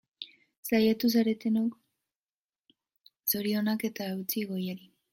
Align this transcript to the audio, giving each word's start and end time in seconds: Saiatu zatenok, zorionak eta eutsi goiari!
Saiatu 0.69 1.11
zatenok, 1.17 1.77
zorionak 3.35 3.89
eta 3.93 4.13
eutsi 4.17 4.49
goiari! 4.55 4.95